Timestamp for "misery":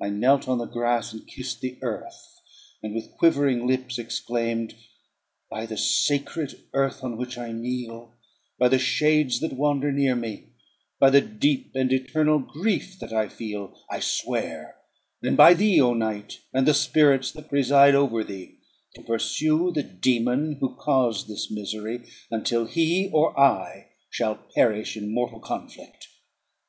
21.50-22.08